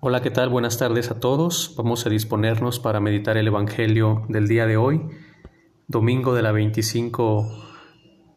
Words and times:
Hola, 0.00 0.20
¿qué 0.20 0.30
tal? 0.30 0.50
Buenas 0.50 0.76
tardes 0.76 1.10
a 1.10 1.20
todos. 1.20 1.74
Vamos 1.78 2.04
a 2.04 2.10
disponernos 2.10 2.78
para 2.78 3.00
meditar 3.00 3.38
el 3.38 3.46
Evangelio 3.46 4.26
del 4.28 4.46
día 4.46 4.66
de 4.66 4.76
hoy, 4.76 5.00
domingo 5.88 6.34
de 6.34 6.42
la 6.42 6.52
25 6.52 7.48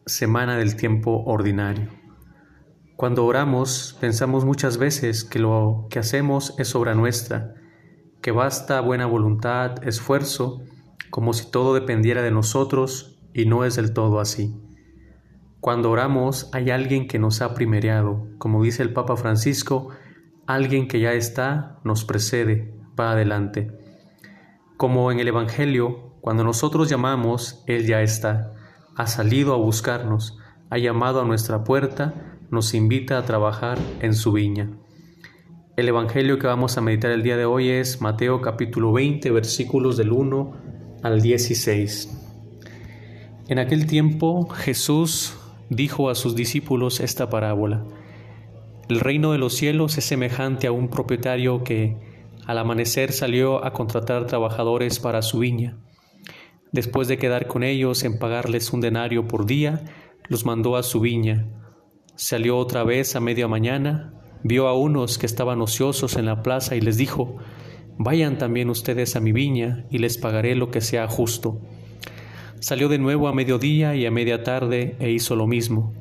semana 0.06 0.56
del 0.56 0.74
tiempo 0.76 1.22
ordinario. 1.26 1.90
Cuando 2.96 3.26
oramos, 3.26 3.98
pensamos 4.00 4.46
muchas 4.46 4.78
veces 4.78 5.22
que 5.22 5.38
lo 5.38 5.86
que 5.90 5.98
hacemos 5.98 6.54
es 6.58 6.74
obra 6.74 6.94
nuestra, 6.94 7.54
que 8.22 8.30
basta 8.30 8.80
buena 8.80 9.04
voluntad, 9.04 9.86
esfuerzo, 9.86 10.62
como 11.10 11.34
si 11.34 11.50
todo 11.50 11.74
dependiera 11.74 12.22
de 12.22 12.30
nosotros 12.30 13.20
y 13.34 13.44
no 13.44 13.66
es 13.66 13.76
del 13.76 13.92
todo 13.92 14.18
así. 14.18 14.56
Cuando 15.60 15.90
oramos 15.90 16.48
hay 16.54 16.70
alguien 16.70 17.06
que 17.06 17.18
nos 17.18 17.42
ha 17.42 17.52
primereado, 17.52 18.28
como 18.38 18.62
dice 18.62 18.82
el 18.82 18.94
Papa 18.94 19.18
Francisco, 19.18 19.90
alguien 20.54 20.88
que 20.88 21.00
ya 21.00 21.12
está, 21.12 21.80
nos 21.84 22.04
precede, 22.04 22.74
va 22.98 23.12
adelante. 23.12 23.70
Como 24.76 25.12
en 25.12 25.20
el 25.20 25.28
Evangelio, 25.28 26.14
cuando 26.20 26.44
nosotros 26.44 26.88
llamamos, 26.88 27.62
Él 27.66 27.86
ya 27.86 28.02
está, 28.02 28.52
ha 28.96 29.06
salido 29.06 29.54
a 29.54 29.58
buscarnos, 29.58 30.38
ha 30.68 30.78
llamado 30.78 31.20
a 31.20 31.24
nuestra 31.24 31.64
puerta, 31.64 32.38
nos 32.50 32.74
invita 32.74 33.18
a 33.18 33.24
trabajar 33.24 33.78
en 34.00 34.14
su 34.14 34.32
viña. 34.32 34.70
El 35.76 35.88
Evangelio 35.88 36.38
que 36.38 36.46
vamos 36.46 36.76
a 36.76 36.80
meditar 36.80 37.10
el 37.10 37.22
día 37.22 37.36
de 37.36 37.44
hoy 37.44 37.68
es 37.70 38.00
Mateo 38.00 38.40
capítulo 38.40 38.92
20, 38.92 39.30
versículos 39.30 39.96
del 39.96 40.12
1 40.12 40.52
al 41.02 41.22
16. 41.22 42.18
En 43.48 43.58
aquel 43.58 43.86
tiempo 43.86 44.48
Jesús 44.48 45.36
dijo 45.70 46.10
a 46.10 46.14
sus 46.14 46.34
discípulos 46.34 47.00
esta 47.00 47.30
parábola. 47.30 47.84
El 48.90 48.98
reino 48.98 49.30
de 49.30 49.38
los 49.38 49.54
cielos 49.54 49.96
es 49.98 50.04
semejante 50.04 50.66
a 50.66 50.72
un 50.72 50.88
propietario 50.88 51.62
que 51.62 51.96
al 52.44 52.58
amanecer 52.58 53.12
salió 53.12 53.64
a 53.64 53.72
contratar 53.72 54.26
trabajadores 54.26 54.98
para 54.98 55.22
su 55.22 55.38
viña. 55.38 55.78
Después 56.72 57.06
de 57.06 57.16
quedar 57.16 57.46
con 57.46 57.62
ellos 57.62 58.02
en 58.02 58.18
pagarles 58.18 58.72
un 58.72 58.80
denario 58.80 59.28
por 59.28 59.46
día, 59.46 59.84
los 60.26 60.44
mandó 60.44 60.74
a 60.74 60.82
su 60.82 60.98
viña. 60.98 61.46
Salió 62.16 62.58
otra 62.58 62.82
vez 62.82 63.14
a 63.14 63.20
media 63.20 63.46
mañana, 63.46 64.12
vio 64.42 64.66
a 64.66 64.76
unos 64.76 65.18
que 65.18 65.26
estaban 65.26 65.60
ociosos 65.60 66.16
en 66.16 66.26
la 66.26 66.42
plaza 66.42 66.74
y 66.74 66.80
les 66.80 66.96
dijo, 66.96 67.36
Vayan 67.96 68.38
también 68.38 68.70
ustedes 68.70 69.14
a 69.14 69.20
mi 69.20 69.30
viña 69.30 69.86
y 69.88 69.98
les 69.98 70.18
pagaré 70.18 70.56
lo 70.56 70.72
que 70.72 70.80
sea 70.80 71.06
justo. 71.06 71.60
Salió 72.58 72.88
de 72.88 72.98
nuevo 72.98 73.28
a 73.28 73.34
mediodía 73.34 73.94
y 73.94 74.04
a 74.04 74.10
media 74.10 74.42
tarde 74.42 74.96
e 74.98 75.12
hizo 75.12 75.36
lo 75.36 75.46
mismo. 75.46 75.94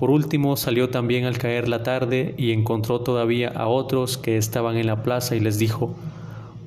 Por 0.00 0.10
último 0.10 0.56
salió 0.56 0.88
también 0.88 1.26
al 1.26 1.36
caer 1.36 1.68
la 1.68 1.82
tarde 1.82 2.34
y 2.38 2.52
encontró 2.52 3.02
todavía 3.02 3.50
a 3.50 3.68
otros 3.68 4.16
que 4.16 4.38
estaban 4.38 4.78
en 4.78 4.86
la 4.86 5.02
plaza 5.02 5.36
y 5.36 5.40
les 5.40 5.58
dijo, 5.58 5.94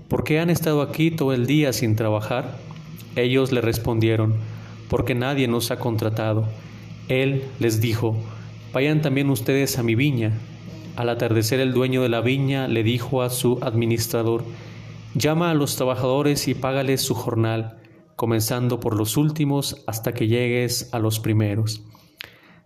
¿por 0.07 0.23
qué 0.23 0.39
han 0.39 0.51
estado 0.51 0.83
aquí 0.83 1.09
todo 1.09 1.33
el 1.33 1.47
día 1.47 1.73
sin 1.73 1.95
trabajar? 1.95 2.59
Ellos 3.15 3.51
le 3.51 3.61
respondieron, 3.61 4.35
porque 4.87 5.15
nadie 5.15 5.47
nos 5.47 5.71
ha 5.71 5.79
contratado. 5.79 6.45
Él 7.07 7.45
les 7.59 7.81
dijo, 7.81 8.15
vayan 8.71 9.01
también 9.01 9.31
ustedes 9.31 9.79
a 9.79 9.83
mi 9.83 9.95
viña. 9.95 10.33
Al 10.95 11.09
atardecer 11.09 11.59
el 11.59 11.73
dueño 11.73 12.03
de 12.03 12.09
la 12.09 12.21
viña 12.21 12.67
le 12.67 12.83
dijo 12.83 13.23
a 13.23 13.31
su 13.31 13.57
administrador, 13.63 14.43
llama 15.15 15.49
a 15.49 15.55
los 15.55 15.75
trabajadores 15.75 16.47
y 16.47 16.53
págales 16.53 17.01
su 17.01 17.15
jornal, 17.15 17.79
comenzando 18.15 18.79
por 18.79 18.95
los 18.95 19.17
últimos 19.17 19.83
hasta 19.87 20.13
que 20.13 20.27
llegues 20.27 20.93
a 20.93 20.99
los 20.99 21.19
primeros. 21.19 21.81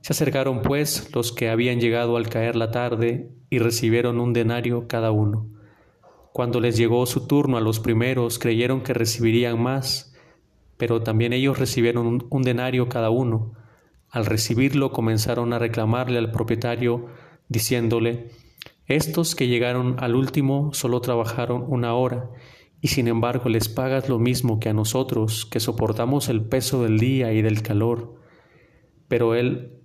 Se 0.02 0.14
acercaron 0.14 0.62
pues 0.62 1.14
los 1.14 1.32
que 1.32 1.50
habían 1.50 1.80
llegado 1.80 2.18
al 2.18 2.30
caer 2.30 2.56
la 2.56 2.72
tarde 2.72 3.32
y 3.50 3.60
recibieron 3.60 4.20
un 4.20 4.34
denario 4.34 4.88
cada 4.88 5.12
uno. 5.12 5.50
Cuando 6.38 6.60
les 6.60 6.78
llegó 6.78 7.06
su 7.08 7.26
turno 7.26 7.58
a 7.58 7.62
los 7.62 7.80
primeros, 7.80 8.38
creyeron 8.38 8.82
que 8.82 8.94
recibirían 8.94 9.60
más, 9.60 10.14
pero 10.78 11.02
también 11.02 11.34
ellos 11.34 11.58
recibieron 11.58 12.28
un, 12.30 12.44
denario 12.44 12.90
cada 12.90 13.10
uno. 13.10 13.54
Al 14.10 14.26
recibirlo 14.26 14.92
comenzaron 14.92 15.52
a 15.52 15.60
reclamarle 15.60 16.20
al 16.20 16.32
propietario, 16.32 17.08
diciéndole, 17.50 18.30
estos 18.86 19.34
que 19.36 19.48
llegaron 19.48 19.96
al 19.98 20.16
último 20.16 20.70
solo 20.74 21.02
trabajaron 21.02 21.66
una 21.68 21.96
hora, 21.96 22.30
y 22.82 22.90
sin 22.90 23.08
embargo 23.08 23.50
les 23.50 23.68
pagas 23.68 24.08
lo 24.08 24.20
mismo 24.20 24.60
que 24.60 24.70
a 24.70 24.74
nosotros, 24.74 25.46
que 25.46 25.60
soportamos 25.60 26.30
el 26.30 26.46
peso 26.46 26.84
del 26.84 27.00
día 27.00 27.34
y 27.34 27.42
del 27.42 27.64
calor. 27.64 28.22
Pero 29.08 29.34
él 29.34 29.77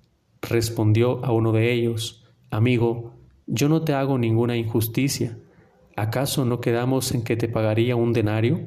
Respondió 0.42 1.24
a 1.24 1.32
uno 1.32 1.52
de 1.52 1.72
ellos, 1.72 2.22
Amigo, 2.50 3.14
yo 3.46 3.70
no 3.70 3.82
te 3.82 3.94
hago 3.94 4.18
ninguna 4.18 4.58
injusticia. 4.58 5.38
¿Acaso 5.96 6.44
no 6.44 6.60
quedamos 6.60 7.12
en 7.12 7.24
que 7.24 7.36
te 7.36 7.48
pagaría 7.48 7.96
un 7.96 8.12
denario? 8.12 8.66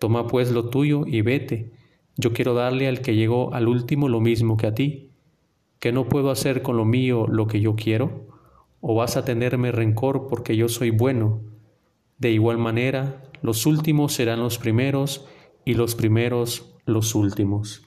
Toma 0.00 0.26
pues 0.26 0.50
lo 0.50 0.68
tuyo 0.68 1.04
y 1.06 1.20
vete. 1.20 1.72
Yo 2.16 2.32
quiero 2.32 2.54
darle 2.54 2.88
al 2.88 3.02
que 3.02 3.14
llegó 3.14 3.54
al 3.54 3.68
último 3.68 4.08
lo 4.08 4.20
mismo 4.20 4.56
que 4.56 4.66
a 4.66 4.74
ti. 4.74 5.10
¿Que 5.78 5.92
no 5.92 6.08
puedo 6.08 6.30
hacer 6.30 6.62
con 6.62 6.76
lo 6.76 6.84
mío 6.84 7.26
lo 7.28 7.46
que 7.46 7.60
yo 7.60 7.76
quiero? 7.76 8.26
¿O 8.80 8.96
vas 8.96 9.16
a 9.16 9.24
tenerme 9.24 9.70
rencor 9.70 10.26
porque 10.28 10.56
yo 10.56 10.68
soy 10.68 10.90
bueno? 10.90 11.40
De 12.18 12.30
igual 12.30 12.58
manera, 12.58 13.22
los 13.42 13.66
últimos 13.66 14.12
serán 14.12 14.40
los 14.40 14.58
primeros 14.58 15.26
y 15.64 15.74
los 15.74 15.94
primeros 15.94 16.74
los 16.84 17.14
últimos. 17.14 17.82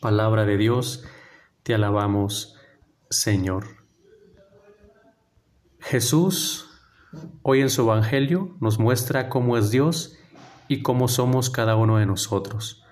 Palabra 0.00 0.44
de 0.44 0.56
Dios, 0.56 1.04
te 1.66 1.74
alabamos, 1.74 2.54
Señor. 3.10 3.66
Jesús, 5.80 6.70
hoy 7.42 7.60
en 7.60 7.70
su 7.70 7.82
Evangelio, 7.82 8.56
nos 8.60 8.78
muestra 8.78 9.28
cómo 9.28 9.58
es 9.58 9.72
Dios 9.72 10.16
y 10.68 10.82
cómo 10.82 11.08
somos 11.08 11.50
cada 11.50 11.74
uno 11.74 11.98
de 11.98 12.06
nosotros. 12.06 12.84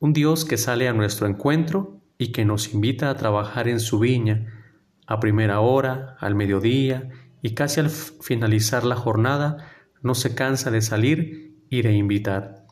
Un 0.00 0.12
Dios 0.12 0.44
que 0.44 0.56
sale 0.56 0.88
a 0.88 0.92
nuestro 0.92 1.28
encuentro 1.28 2.00
y 2.18 2.32
que 2.32 2.44
nos 2.44 2.74
invita 2.74 3.08
a 3.08 3.16
trabajar 3.16 3.68
en 3.68 3.78
su 3.78 4.00
viña, 4.00 4.48
a 5.06 5.20
primera 5.20 5.60
hora, 5.60 6.16
al 6.18 6.34
mediodía 6.34 7.08
y 7.40 7.54
casi 7.54 7.78
al 7.78 7.88
finalizar 7.88 8.82
la 8.82 8.96
jornada, 8.96 9.68
no 10.00 10.16
se 10.16 10.34
cansa 10.34 10.72
de 10.72 10.82
salir 10.82 11.56
y 11.70 11.82
de 11.82 11.92
invitar. 11.92 12.66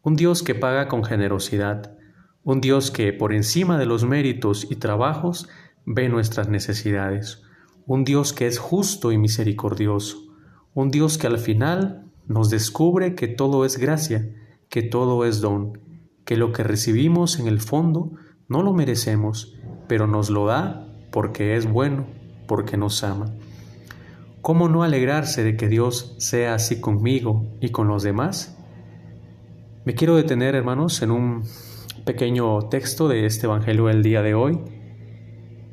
Un 0.00 0.16
Dios 0.16 0.42
que 0.42 0.54
paga 0.54 0.88
con 0.88 1.04
generosidad, 1.04 1.98
un 2.44 2.60
Dios 2.60 2.90
que 2.90 3.12
por 3.12 3.32
encima 3.32 3.78
de 3.78 3.86
los 3.86 4.04
méritos 4.04 4.66
y 4.70 4.76
trabajos 4.76 5.48
ve 5.84 6.08
nuestras 6.08 6.48
necesidades, 6.48 7.42
un 7.86 8.04
Dios 8.04 8.32
que 8.32 8.46
es 8.46 8.58
justo 8.58 9.12
y 9.12 9.18
misericordioso, 9.18 10.18
un 10.74 10.90
Dios 10.90 11.18
que 11.18 11.26
al 11.26 11.38
final 11.38 12.10
nos 12.26 12.50
descubre 12.50 13.14
que 13.14 13.28
todo 13.28 13.64
es 13.64 13.78
gracia, 13.78 14.28
que 14.68 14.82
todo 14.82 15.24
es 15.24 15.40
don, 15.40 15.80
que 16.24 16.36
lo 16.36 16.52
que 16.52 16.62
recibimos 16.62 17.38
en 17.38 17.46
el 17.46 17.60
fondo 17.60 18.12
no 18.48 18.62
lo 18.62 18.72
merecemos, 18.72 19.54
pero 19.88 20.06
nos 20.06 20.30
lo 20.30 20.46
da 20.46 20.88
porque 21.10 21.56
es 21.56 21.70
bueno, 21.70 22.06
porque 22.48 22.76
nos 22.76 23.04
ama. 23.04 23.34
¿Cómo 24.40 24.68
no 24.68 24.82
alegrarse 24.82 25.44
de 25.44 25.56
que 25.56 25.68
Dios 25.68 26.16
sea 26.18 26.54
así 26.54 26.80
conmigo 26.80 27.46
y 27.60 27.68
con 27.68 27.86
los 27.86 28.02
demás? 28.02 28.58
Me 29.84 29.94
quiero 29.94 30.16
detener, 30.16 30.54
hermanos, 30.54 31.02
en 31.02 31.12
un 31.12 31.44
pequeño 32.04 32.68
texto 32.68 33.08
de 33.08 33.26
este 33.26 33.46
Evangelio 33.46 33.86
del 33.86 34.02
día 34.02 34.22
de 34.22 34.34
hoy. 34.34 34.58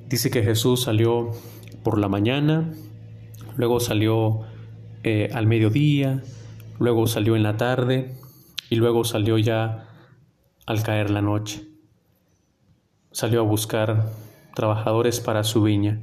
Dice 0.07 0.30
que 0.30 0.44
Jesús 0.44 0.84
salió 0.84 1.31
por 1.84 1.97
la 1.97 2.07
mañana, 2.07 2.72
luego 3.57 3.80
salió 3.80 4.41
eh, 5.03 5.30
al 5.34 5.47
mediodía, 5.47 6.24
luego 6.80 7.07
salió 7.07 7.35
en 7.35 7.44
la 7.44 7.57
tarde 7.57 8.16
y 8.69 8.75
luego 8.75 9.03
salió 9.03 9.38
ya 9.38 9.88
al 10.66 10.84
caer 10.84 11.09
la 11.09 11.22
noche. 11.22 11.68
Salió 13.12 13.40
a 13.40 13.44
buscar 13.44 14.12
trabajadores 14.56 15.19
para 15.19 15.44
su 15.44 15.63
viña. 15.63 16.01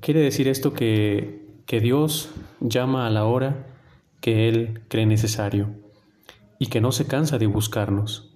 Quiere 0.00 0.20
decir 0.20 0.48
esto 0.48 0.72
que, 0.72 1.60
que 1.66 1.80
Dios 1.80 2.30
llama 2.60 3.06
a 3.06 3.10
la 3.10 3.24
hora 3.24 3.66
que 4.20 4.48
Él 4.48 4.82
cree 4.88 5.06
necesario 5.06 5.68
y 6.58 6.66
que 6.66 6.80
no 6.80 6.92
se 6.92 7.06
cansa 7.06 7.38
de 7.38 7.46
buscarnos. 7.46 8.35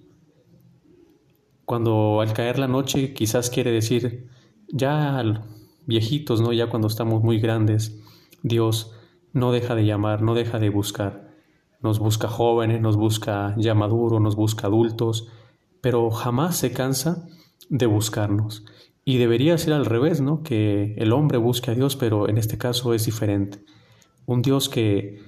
Cuando 1.71 2.19
al 2.19 2.33
caer 2.33 2.59
la 2.59 2.67
noche 2.67 3.13
quizás 3.13 3.49
quiere 3.49 3.71
decir 3.71 4.27
ya 4.67 5.23
viejitos, 5.85 6.41
¿no? 6.41 6.51
Ya 6.51 6.67
cuando 6.67 6.89
estamos 6.89 7.23
muy 7.23 7.39
grandes, 7.39 7.97
Dios 8.43 8.91
no 9.31 9.53
deja 9.53 9.73
de 9.73 9.85
llamar, 9.85 10.21
no 10.21 10.33
deja 10.33 10.59
de 10.59 10.69
buscar. 10.69 11.33
Nos 11.79 11.99
busca 11.99 12.27
jóvenes, 12.27 12.81
nos 12.81 12.97
busca 12.97 13.55
ya 13.57 13.73
maduros, 13.73 14.19
nos 14.19 14.35
busca 14.35 14.67
adultos, 14.67 15.29
pero 15.79 16.11
jamás 16.11 16.57
se 16.57 16.73
cansa 16.73 17.25
de 17.69 17.85
buscarnos. 17.85 18.65
Y 19.05 19.17
debería 19.17 19.57
ser 19.57 19.71
al 19.71 19.85
revés, 19.85 20.19
¿no? 20.19 20.43
Que 20.43 20.93
el 20.97 21.13
hombre 21.13 21.37
busque 21.37 21.71
a 21.71 21.73
Dios, 21.73 21.95
pero 21.95 22.27
en 22.27 22.37
este 22.37 22.57
caso 22.57 22.93
es 22.93 23.05
diferente. 23.05 23.63
Un 24.25 24.41
Dios 24.41 24.67
que, 24.67 25.21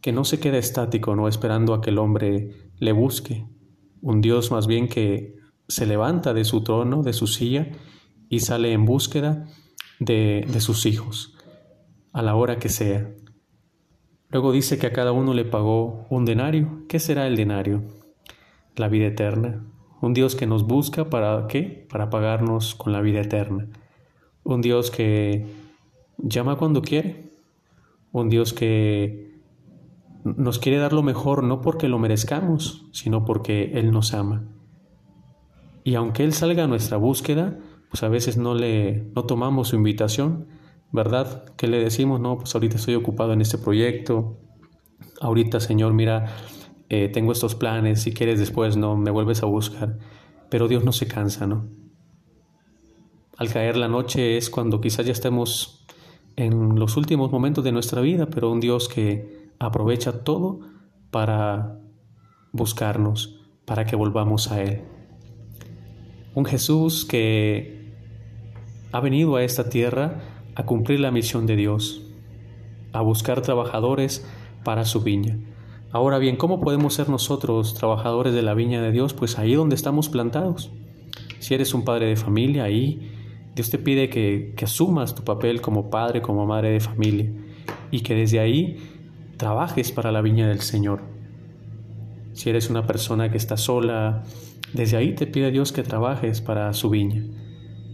que 0.00 0.12
no 0.12 0.22
se 0.22 0.38
queda 0.38 0.58
estático, 0.58 1.16
¿no? 1.16 1.26
Esperando 1.26 1.74
a 1.74 1.80
que 1.80 1.90
el 1.90 1.98
hombre 1.98 2.70
le 2.78 2.92
busque. 2.92 3.44
Un 4.02 4.20
Dios 4.20 4.52
más 4.52 4.68
bien 4.68 4.86
que 4.86 5.39
se 5.70 5.86
levanta 5.86 6.34
de 6.34 6.44
su 6.44 6.62
trono, 6.62 7.02
de 7.02 7.12
su 7.12 7.26
silla, 7.26 7.68
y 8.28 8.40
sale 8.40 8.72
en 8.72 8.84
búsqueda 8.84 9.46
de, 10.00 10.44
sus 10.58 10.84
hijos. 10.86 11.36
a 12.12 12.22
la 12.22 12.34
hora 12.34 12.58
que 12.58 12.68
sea. 12.68 13.08
Luego 14.30 14.50
dice 14.50 14.78
que 14.78 14.88
a 14.88 14.92
cada 14.92 15.12
uno 15.12 15.32
le 15.32 15.44
pagó 15.44 16.06
un 16.10 16.24
denario. 16.24 16.84
¿Qué 16.88 16.98
será 16.98 17.28
el 17.28 17.36
denario? 17.36 17.82
La 18.74 18.88
vida 18.88 19.06
eterna. 19.06 19.64
Un 20.00 20.12
Dios 20.12 20.34
que 20.34 20.46
nos 20.46 20.66
busca 20.66 21.08
para 21.08 21.46
qué? 21.46 21.86
Para 21.88 22.10
pagarnos 22.10 22.74
con 22.74 22.92
la 22.92 23.00
vida 23.00 23.20
eterna. 23.20 23.68
Un 24.42 24.60
Dios 24.60 24.90
que 24.90 25.46
llama 26.18 26.56
cuando 26.56 26.82
quiere. 26.82 27.30
Un 28.10 28.28
Dios 28.28 28.52
que 28.52 29.40
nos 30.24 30.58
quiere 30.58 30.78
dar 30.78 30.92
lo 30.92 31.02
mejor 31.02 31.44
no 31.44 31.60
porque 31.60 31.88
lo 31.88 31.98
merezcamos, 31.98 32.86
sino 32.92 33.24
porque 33.24 33.72
Él 33.74 33.92
nos 33.92 34.14
ama. 34.14 34.44
Y 35.90 35.96
aunque 35.96 36.22
Él 36.22 36.32
salga 36.32 36.62
a 36.62 36.66
nuestra 36.68 36.98
búsqueda, 36.98 37.58
pues 37.88 38.04
a 38.04 38.08
veces 38.08 38.36
no 38.36 38.54
le 38.54 39.10
no 39.16 39.24
tomamos 39.24 39.70
su 39.70 39.74
invitación, 39.74 40.46
¿verdad? 40.92 41.52
Que 41.56 41.66
le 41.66 41.82
decimos, 41.82 42.20
no, 42.20 42.38
pues 42.38 42.54
ahorita 42.54 42.76
estoy 42.76 42.94
ocupado 42.94 43.32
en 43.32 43.40
este 43.40 43.58
proyecto, 43.58 44.38
ahorita 45.20 45.58
Señor, 45.58 45.92
mira, 45.92 46.36
eh, 46.90 47.08
tengo 47.08 47.32
estos 47.32 47.56
planes, 47.56 48.02
si 48.02 48.12
quieres 48.12 48.38
después, 48.38 48.76
no, 48.76 48.96
me 48.96 49.10
vuelves 49.10 49.42
a 49.42 49.46
buscar. 49.46 49.98
Pero 50.48 50.68
Dios 50.68 50.84
no 50.84 50.92
se 50.92 51.08
cansa, 51.08 51.48
¿no? 51.48 51.66
Al 53.36 53.48
caer 53.48 53.76
la 53.76 53.88
noche 53.88 54.36
es 54.36 54.48
cuando 54.48 54.80
quizás 54.80 55.06
ya 55.06 55.12
estemos 55.12 55.84
en 56.36 56.78
los 56.78 56.96
últimos 56.96 57.32
momentos 57.32 57.64
de 57.64 57.72
nuestra 57.72 58.00
vida, 58.00 58.26
pero 58.30 58.52
un 58.52 58.60
Dios 58.60 58.88
que 58.88 59.50
aprovecha 59.58 60.22
todo 60.22 60.60
para 61.10 61.80
buscarnos, 62.52 63.40
para 63.64 63.86
que 63.86 63.96
volvamos 63.96 64.52
a 64.52 64.62
Él. 64.62 64.84
Un 66.40 66.46
Jesús 66.46 67.04
que 67.04 67.92
ha 68.92 69.00
venido 69.00 69.36
a 69.36 69.44
esta 69.44 69.68
tierra 69.68 70.22
a 70.54 70.64
cumplir 70.64 70.98
la 70.98 71.10
misión 71.10 71.44
de 71.44 71.54
Dios, 71.54 72.00
a 72.94 73.02
buscar 73.02 73.42
trabajadores 73.42 74.26
para 74.64 74.86
su 74.86 75.02
viña. 75.02 75.36
Ahora 75.92 76.16
bien, 76.16 76.36
¿cómo 76.36 76.58
podemos 76.62 76.94
ser 76.94 77.10
nosotros 77.10 77.74
trabajadores 77.74 78.32
de 78.32 78.40
la 78.40 78.54
viña 78.54 78.80
de 78.80 78.90
Dios? 78.90 79.12
Pues 79.12 79.38
ahí 79.38 79.52
donde 79.52 79.74
estamos 79.74 80.08
plantados. 80.08 80.70
Si 81.40 81.52
eres 81.52 81.74
un 81.74 81.84
padre 81.84 82.06
de 82.06 82.16
familia, 82.16 82.64
ahí 82.64 83.12
Dios 83.54 83.68
te 83.68 83.76
pide 83.76 84.08
que, 84.08 84.54
que 84.56 84.64
asumas 84.64 85.14
tu 85.14 85.22
papel 85.24 85.60
como 85.60 85.90
padre, 85.90 86.22
como 86.22 86.46
madre 86.46 86.70
de 86.70 86.80
familia 86.80 87.30
y 87.90 88.00
que 88.00 88.14
desde 88.14 88.40
ahí 88.40 88.78
trabajes 89.36 89.92
para 89.92 90.10
la 90.10 90.22
viña 90.22 90.48
del 90.48 90.62
Señor. 90.62 91.02
Si 92.32 92.48
eres 92.48 92.70
una 92.70 92.86
persona 92.86 93.30
que 93.30 93.36
está 93.36 93.58
sola, 93.58 94.22
desde 94.72 94.96
ahí 94.96 95.14
te 95.14 95.26
pide 95.26 95.50
Dios 95.50 95.72
que 95.72 95.82
trabajes 95.82 96.40
para 96.40 96.72
su 96.72 96.90
viña, 96.90 97.24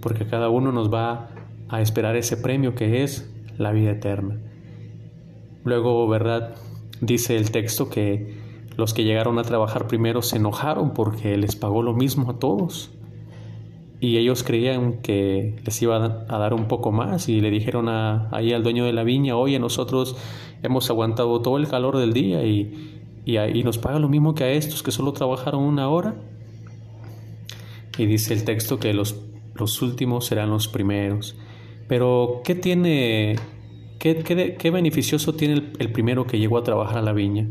porque 0.01 0.27
cada 0.27 0.49
uno 0.49 0.73
nos 0.73 0.93
va 0.93 1.31
a 1.69 1.81
esperar 1.81 2.17
ese 2.17 2.37
premio 2.37 2.75
que 2.75 3.03
es 3.03 3.33
la 3.59 3.73
vida 3.73 3.93
eterna. 3.93 4.39
Luego, 5.65 6.07
¿verdad? 6.07 6.55
Dice 7.01 7.37
el 7.37 7.51
texto 7.51 7.91
que 7.91 8.37
los 8.77 8.95
que 8.95 9.05
llegaron 9.05 9.39
a 9.39 9.43
trabajar 9.43 9.87
primero 9.89 10.23
se 10.23 10.37
enojaron 10.37 10.93
porque 10.93 11.37
les 11.37 11.57
pagó 11.57 11.83
lo 11.83 11.95
mismo 11.95 12.31
a 12.31 12.39
todos. 12.39 12.91
Y 13.99 14.19
ellos 14.19 14.45
creían 14.45 15.01
que 15.01 15.59
les 15.65 15.81
iba 15.81 16.27
a 16.29 16.39
dar 16.39 16.53
un 16.53 16.69
poco 16.69 16.93
más 16.93 17.31
y 17.31 17.41
le 17.41 17.51
dijeron 17.51 17.89
a, 17.89 18.29
ahí 18.31 18.53
al 18.53 18.63
dueño 18.63 18.85
de 18.85 18.93
la 18.93 19.05
viña, 19.05 19.37
oye, 19.37 19.59
nosotros 19.59 20.17
hemos 20.63 20.91
aguantado 20.91 21.41
todo 21.41 21.57
el 21.57 21.67
calor 21.67 21.97
del 21.97 22.13
día 22.13 22.45
y, 22.45 23.01
y, 23.25 23.63
nos 23.65 23.79
paga 23.79 23.99
lo 23.99 24.09
mismo 24.09 24.35
que 24.35 24.45
a 24.45 24.51
estos 24.53 24.83
que 24.83 24.93
solo 24.93 25.13
trabajaron 25.13 25.63
una 25.63 25.89
hora. 25.89 26.15
Y 27.99 28.07
dice 28.07 28.35
el 28.35 28.45
texto 28.45 28.79
que 28.79 28.93
los, 28.93 29.23
los 29.55 29.83
últimos 29.83 30.27
serán 30.27 30.51
los 30.51 30.69
primeros. 30.69 31.37
Pero, 31.89 32.43
¿qué 32.45 32.55
tiene, 32.55 33.37
qué, 33.99 34.57
qué, 34.59 34.71
beneficioso 34.71 35.35
tiene 35.35 35.55
el, 35.55 35.73
el, 35.79 35.93
primero 35.93 36.27
que 36.27 36.39
llegó 36.39 36.59
a 36.59 36.65
trabajar 36.65 36.99
a 36.99 37.03
la 37.03 37.13
viña? 37.13 37.49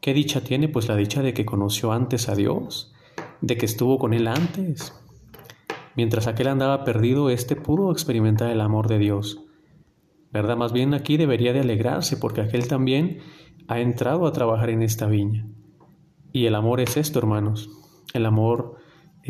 ¿Qué 0.00 0.14
dicha 0.14 0.42
tiene? 0.42 0.68
Pues 0.68 0.88
la 0.88 0.96
dicha 0.96 1.22
de 1.22 1.34
que 1.34 1.44
conoció 1.44 1.92
antes 1.92 2.28
a 2.28 2.34
Dios, 2.34 2.94
de 3.40 3.56
que 3.56 3.66
estuvo 3.66 3.98
con 3.98 4.14
Él 4.14 4.28
antes. 4.28 4.94
Mientras 5.96 6.28
aquel 6.28 6.48
andaba 6.48 6.84
perdido, 6.84 7.28
éste 7.28 7.56
pudo 7.56 7.90
experimentar 7.90 8.50
el 8.50 8.60
amor 8.60 8.86
de 8.86 8.98
Dios. 8.98 9.44
¿Verdad? 10.30 10.56
Más 10.56 10.72
bien 10.72 10.94
aquí 10.94 11.16
debería 11.16 11.52
de 11.52 11.60
alegrarse 11.60 12.16
porque 12.16 12.40
aquel 12.40 12.68
también 12.68 13.18
ha 13.66 13.80
entrado 13.80 14.26
a 14.26 14.32
trabajar 14.32 14.70
en 14.70 14.82
esta 14.82 15.06
viña. 15.06 15.48
Y 16.32 16.46
el 16.46 16.54
amor 16.54 16.80
es 16.80 16.96
esto, 16.96 17.18
hermanos. 17.18 17.68
El 18.14 18.26
amor 18.26 18.76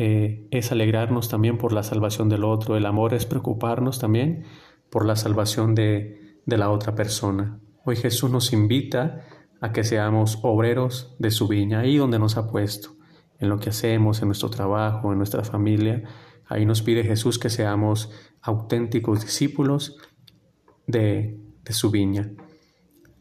eh, 0.01 0.47
es 0.49 0.71
alegrarnos 0.71 1.27
también 1.27 1.57
por 1.57 1.73
la 1.73 1.83
salvación 1.83 2.29
del 2.29 2.45
otro. 2.45 2.77
El 2.77 2.85
amor 2.85 3.13
es 3.13 3.25
preocuparnos 3.25 3.99
también 3.99 4.45
por 4.89 5.05
la 5.05 5.17
salvación 5.17 5.75
de, 5.75 6.39
de 6.45 6.57
la 6.57 6.69
otra 6.69 6.95
persona. 6.95 7.59
Hoy 7.83 7.97
Jesús 7.97 8.31
nos 8.31 8.53
invita 8.53 9.25
a 9.59 9.73
que 9.73 9.83
seamos 9.83 10.39
obreros 10.41 11.17
de 11.19 11.31
su 11.31 11.49
viña, 11.49 11.81
ahí 11.81 11.97
donde 11.97 12.17
nos 12.17 12.37
ha 12.37 12.47
puesto, 12.47 12.91
en 13.39 13.49
lo 13.49 13.59
que 13.59 13.71
hacemos, 13.71 14.21
en 14.21 14.29
nuestro 14.29 14.49
trabajo, 14.49 15.11
en 15.11 15.17
nuestra 15.17 15.43
familia. 15.43 16.03
Ahí 16.45 16.65
nos 16.65 16.81
pide 16.81 17.03
Jesús 17.03 17.37
que 17.37 17.49
seamos 17.49 18.09
auténticos 18.41 19.19
discípulos 19.19 19.97
de, 20.87 21.41
de 21.61 21.73
su 21.73 21.91
viña. 21.91 22.31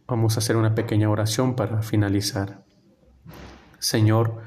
Vamos 0.06 0.36
a 0.36 0.38
hacer 0.38 0.56
una 0.56 0.76
pequeña 0.76 1.10
oración 1.10 1.56
para 1.56 1.82
finalizar. 1.82 2.64
Señor, 3.80 4.42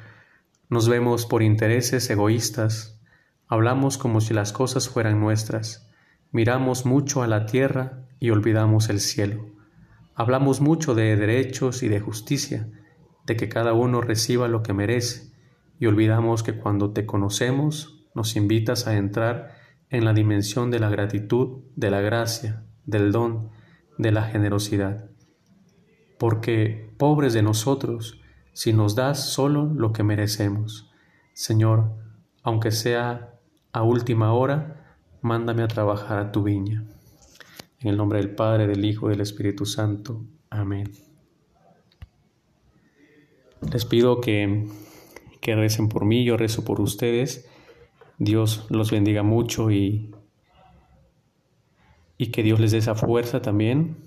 nos 0.71 0.87
vemos 0.87 1.25
por 1.25 1.43
intereses 1.43 2.09
egoístas, 2.09 2.97
hablamos 3.45 3.97
como 3.97 4.21
si 4.21 4.33
las 4.33 4.53
cosas 4.53 4.87
fueran 4.87 5.19
nuestras, 5.19 5.91
miramos 6.31 6.85
mucho 6.85 7.21
a 7.21 7.27
la 7.27 7.45
tierra 7.45 8.07
y 8.21 8.29
olvidamos 8.29 8.87
el 8.87 9.01
cielo. 9.01 9.47
Hablamos 10.15 10.61
mucho 10.61 10.95
de 10.95 11.17
derechos 11.17 11.83
y 11.83 11.89
de 11.89 11.99
justicia, 11.99 12.69
de 13.25 13.35
que 13.35 13.49
cada 13.49 13.73
uno 13.73 13.99
reciba 13.99 14.47
lo 14.47 14.63
que 14.63 14.71
merece, 14.71 15.33
y 15.77 15.87
olvidamos 15.87 16.41
que 16.41 16.53
cuando 16.53 16.93
te 16.93 17.05
conocemos 17.05 18.05
nos 18.15 18.37
invitas 18.37 18.87
a 18.87 18.95
entrar 18.95 19.53
en 19.89 20.05
la 20.05 20.13
dimensión 20.13 20.71
de 20.71 20.79
la 20.79 20.89
gratitud, 20.89 21.63
de 21.75 21.91
la 21.91 21.99
gracia, 21.99 22.63
del 22.85 23.11
don, 23.11 23.49
de 23.97 24.13
la 24.13 24.23
generosidad. 24.23 25.09
Porque, 26.17 26.93
pobres 26.97 27.33
de 27.33 27.41
nosotros, 27.41 28.20
si 28.53 28.73
nos 28.73 28.95
das 28.95 29.31
solo 29.31 29.65
lo 29.65 29.93
que 29.93 30.03
merecemos. 30.03 30.91
Señor, 31.33 31.91
aunque 32.43 32.71
sea 32.71 33.33
a 33.71 33.83
última 33.83 34.33
hora, 34.33 34.97
mándame 35.21 35.63
a 35.63 35.67
trabajar 35.67 36.19
a 36.19 36.31
tu 36.31 36.43
viña. 36.43 36.83
En 37.79 37.89
el 37.89 37.97
nombre 37.97 38.19
del 38.19 38.35
Padre, 38.35 38.67
del 38.67 38.85
Hijo 38.85 39.07
y 39.07 39.11
del 39.11 39.21
Espíritu 39.21 39.65
Santo. 39.65 40.23
Amén. 40.49 40.91
Les 43.71 43.85
pido 43.85 44.21
que, 44.21 44.67
que 45.39 45.55
recen 45.55 45.87
por 45.87 46.05
mí, 46.05 46.23
yo 46.23 46.37
rezo 46.37 46.65
por 46.65 46.81
ustedes. 46.81 47.47
Dios 48.17 48.67
los 48.69 48.91
bendiga 48.91 49.23
mucho 49.23 49.71
y, 49.71 50.13
y 52.17 52.27
que 52.27 52.43
Dios 52.43 52.59
les 52.59 52.71
dé 52.71 52.79
esa 52.79 52.95
fuerza 52.95 53.41
también 53.41 53.97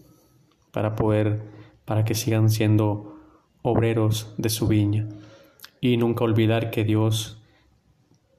para 0.73 0.95
poder, 0.95 1.42
para 1.85 2.04
que 2.04 2.14
sigan 2.14 2.50
siendo 2.50 3.13
obreros 3.64 4.35
de 4.37 4.50
su 4.50 4.68
viña. 4.68 5.09
Y 5.80 5.97
nunca 5.97 6.23
olvidar 6.25 6.71
que 6.71 6.85
Dios, 6.85 7.42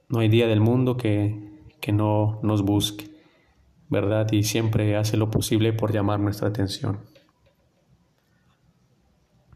no 0.08 0.20
hay 0.20 0.28
día 0.28 0.46
del 0.46 0.60
mundo 0.60 0.96
que, 0.96 1.50
que 1.80 1.92
no 1.92 2.38
nos 2.42 2.62
busque, 2.62 3.10
¿verdad? 3.88 4.30
Y 4.32 4.44
siempre 4.44 4.96
hace 4.96 5.16
lo 5.16 5.30
posible 5.30 5.72
por 5.72 5.92
llamar 5.92 6.20
nuestra 6.20 6.48
atención. 6.48 7.00